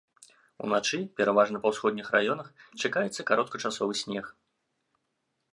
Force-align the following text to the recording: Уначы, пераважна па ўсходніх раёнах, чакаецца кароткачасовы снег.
Уначы, 0.67 0.99
пераважна 1.19 1.61
па 1.67 1.73
ўсходніх 1.75 2.09
раёнах, 2.17 2.47
чакаецца 2.87 3.21
кароткачасовы 3.31 3.93
снег. 4.05 4.25